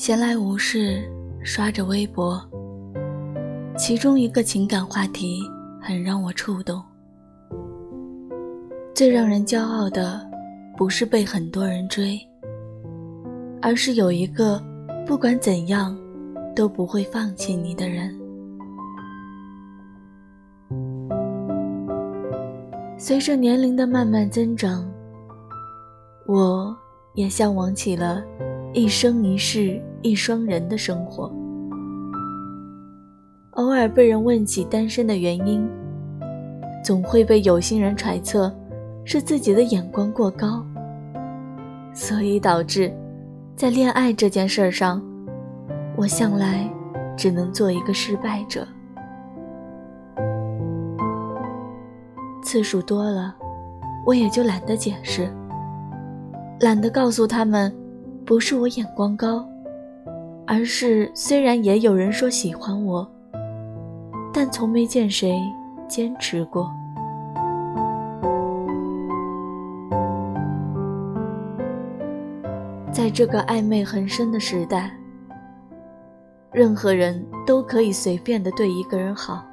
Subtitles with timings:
[0.00, 1.06] 闲来无事，
[1.44, 2.42] 刷着微博，
[3.76, 5.42] 其中一个情感话题
[5.78, 6.82] 很让我触动。
[8.94, 10.26] 最让人骄傲的，
[10.74, 12.18] 不是被很多人追，
[13.60, 14.58] 而是有一个
[15.06, 15.94] 不管怎样
[16.56, 18.18] 都不会放弃你的人。
[22.96, 24.90] 随着年龄的慢慢增长，
[26.26, 26.74] 我
[27.12, 28.24] 也向往起了
[28.72, 31.30] 一生一世一双人的生活。
[33.52, 35.68] 偶尔被人问起单身的原因，
[36.84, 38.54] 总会被有心人揣测
[39.04, 40.64] 是自己的眼光过高，
[41.92, 42.94] 所以导致
[43.56, 45.02] 在恋爱这件事上，
[45.96, 46.70] 我向来
[47.16, 48.66] 只能做一个失败者。
[52.40, 53.34] 次数多了，
[54.06, 55.28] 我也就懒得解释，
[56.60, 57.72] 懒得告诉他们，
[58.30, 59.44] 不是我眼光高，
[60.46, 63.04] 而是虽然也有人说喜欢我，
[64.32, 65.36] 但从没见谁
[65.88, 66.70] 坚持过。
[72.92, 74.92] 在这个暧昧很深的时代，
[76.52, 79.44] 任何人都可以随便的对一个人好，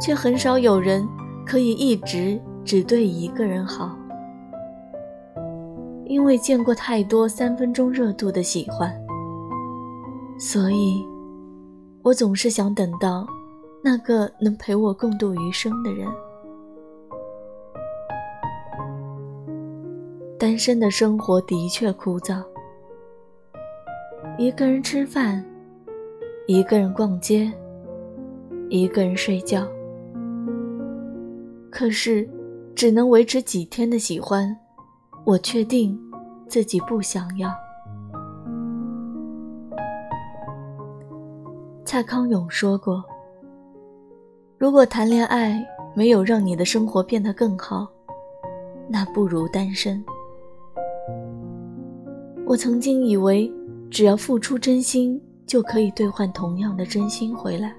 [0.00, 1.06] 却很少有人。
[1.46, 3.96] 可以一直只对一个人好，
[6.10, 8.92] 因为见过太多三分钟热度的喜欢，
[10.40, 11.06] 所以，
[12.02, 13.24] 我总是想等到
[13.80, 16.08] 那个能陪我共度余生的人。
[20.36, 22.42] 单身的生活的确枯燥，
[24.36, 25.44] 一个人吃饭，
[26.48, 27.52] 一个人逛街，
[28.68, 29.64] 一个人睡觉。
[31.70, 32.28] 可是，
[32.74, 34.56] 只能维持几天的喜欢，
[35.24, 35.98] 我确定
[36.48, 37.50] 自己不想要。
[41.84, 43.02] 蔡康永说过
[44.58, 45.64] ：“如果谈恋爱
[45.94, 47.88] 没有让你的生活变得更好，
[48.88, 50.02] 那不如单身。”
[52.46, 53.52] 我曾经以为，
[53.90, 57.72] 只要付出真心，就可以兑换同样的真心回来。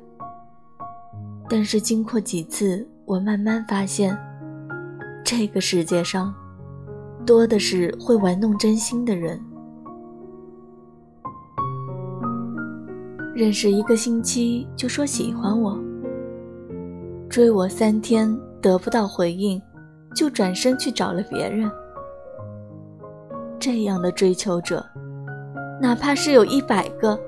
[1.49, 4.17] 但是经过几次，我慢慢发现，
[5.25, 6.33] 这个世界上，
[7.25, 9.39] 多的是会玩弄真心的人。
[13.33, 15.79] 认识一个星期就说喜欢我，
[17.29, 19.59] 追我三天得不到回应，
[20.13, 21.71] 就转身去找了别人。
[23.57, 24.85] 这样的追求者，
[25.81, 27.19] 哪怕是有一百个，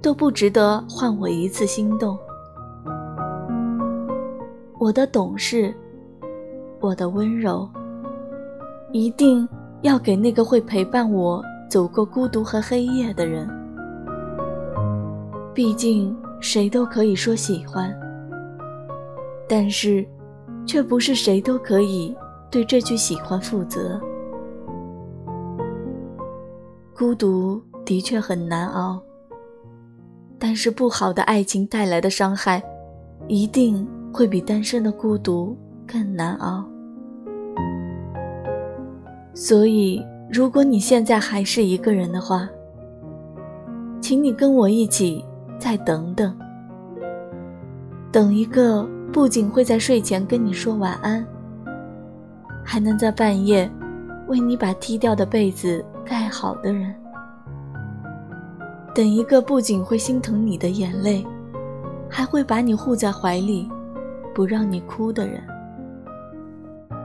[0.00, 2.16] 都不值得换我一次心动。
[4.78, 5.74] 我的懂事，
[6.78, 7.68] 我的温柔，
[8.92, 9.48] 一定
[9.82, 13.48] 要给那个会陪伴我走过孤独和黑夜的人。
[15.54, 17.94] 毕竟谁都可以说喜欢，
[19.48, 20.06] 但是，
[20.66, 22.16] 却不是谁都可以
[22.50, 24.00] 对这句喜欢负责。
[26.96, 29.00] 孤独的确很难熬，
[30.38, 32.62] 但是不好的爱情带来的伤害，
[33.26, 33.86] 一定。
[34.10, 35.54] 会比单身的孤独
[35.86, 36.64] 更难熬，
[39.40, 42.48] 所以如果你现在还是一个人的话，
[44.00, 45.24] 请你跟我一起
[45.60, 46.36] 再等等，
[48.10, 51.24] 等一个不仅会在睡前跟你说晚安，
[52.64, 53.70] 还能在半夜
[54.26, 56.92] 为你把踢掉的被子盖好的人，
[58.92, 61.24] 等一个不仅会心疼你的眼泪，
[62.10, 63.70] 还会把你护在怀里。
[64.34, 65.40] 不让你哭的人，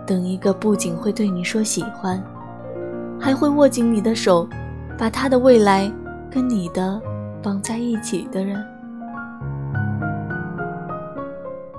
[0.05, 2.21] 等一个不仅会对你说喜欢，
[3.19, 4.47] 还会握紧你的手，
[4.97, 5.91] 把他的未来
[6.29, 7.01] 跟你的
[7.41, 8.63] 绑在一起的人。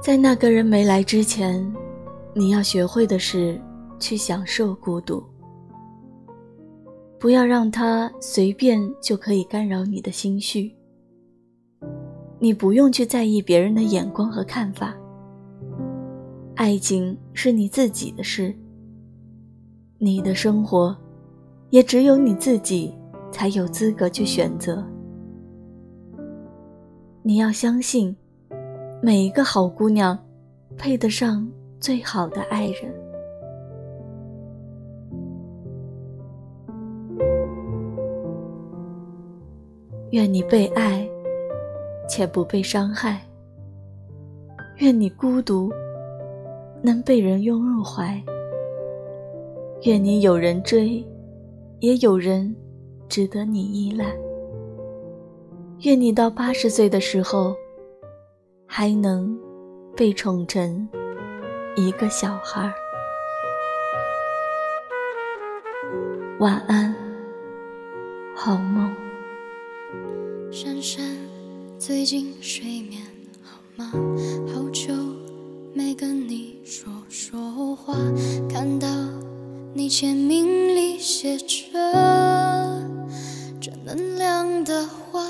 [0.00, 1.70] 在那个人没来之前，
[2.34, 3.60] 你要学会的是
[3.98, 5.22] 去享受孤独，
[7.18, 10.74] 不要让他随便就可以干扰你的心绪。
[12.38, 14.94] 你不用去在意别人的眼光和看法。
[16.56, 18.54] 爱情是你自己的事，
[19.98, 20.97] 你的生活，
[21.71, 22.97] 也只有你自己
[23.33, 24.84] 才有资格去选择。
[27.22, 28.16] 你要相信，
[29.03, 30.16] 每一个好姑娘，
[30.77, 31.47] 配得上
[31.80, 32.95] 最好的爱人。
[40.12, 41.04] 愿你被爱，
[42.09, 43.21] 且不被伤害。
[44.77, 45.72] 愿你孤独。
[46.84, 48.22] 能被人拥入怀，
[49.84, 51.03] 愿你有人追，
[51.81, 52.54] 也有人
[53.09, 54.15] 值得你依赖。
[55.81, 57.57] 愿你到八十岁的时候，
[58.66, 59.34] 还能
[59.97, 60.86] 被宠成
[61.75, 62.71] 一个小孩。
[66.39, 66.95] 晚安，
[68.37, 68.95] 好梦。
[70.53, 71.03] 珊珊，
[71.78, 73.01] 最近睡眠
[73.42, 73.91] 好吗？
[74.53, 74.92] 好久
[75.76, 77.97] 没跟你说说话，
[78.48, 78.86] 看到
[79.74, 81.74] 你签名里写着
[83.60, 85.21] 正能量的话，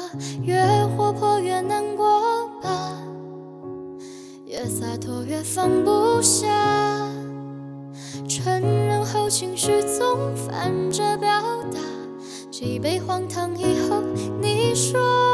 [0.42, 3.02] 越活泼越难过吧，
[4.44, 6.46] 越洒脱越放不下，
[8.28, 11.40] 承认后情绪总反着表
[11.72, 11.78] 达，
[12.50, 14.02] 几杯荒唐以后，
[14.42, 15.33] 你说。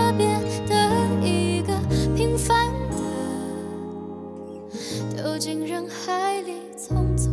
[5.15, 7.30] 丢进人海里匆匆